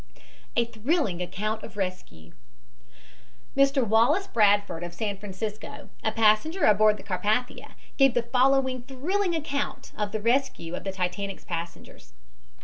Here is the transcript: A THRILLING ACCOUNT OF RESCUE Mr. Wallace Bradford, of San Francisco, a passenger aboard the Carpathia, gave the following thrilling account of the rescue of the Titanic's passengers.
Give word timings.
A 0.55 0.65
THRILLING 0.65 1.21
ACCOUNT 1.21 1.61
OF 1.61 1.77
RESCUE 1.77 2.31
Mr. 3.55 3.85
Wallace 3.85 4.25
Bradford, 4.25 4.83
of 4.83 4.95
San 4.95 5.15
Francisco, 5.19 5.89
a 6.03 6.11
passenger 6.11 6.63
aboard 6.63 6.97
the 6.97 7.03
Carpathia, 7.03 7.75
gave 7.97 8.15
the 8.15 8.23
following 8.23 8.81
thrilling 8.81 9.35
account 9.35 9.91
of 9.95 10.11
the 10.11 10.19
rescue 10.19 10.73
of 10.73 10.85
the 10.85 10.91
Titanic's 10.91 11.45
passengers. 11.45 12.13